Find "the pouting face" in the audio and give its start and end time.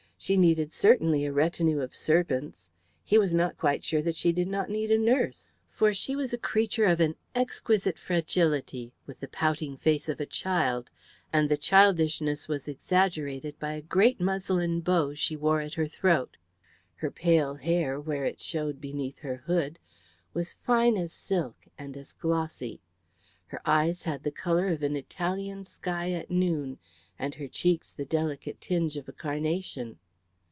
9.19-10.07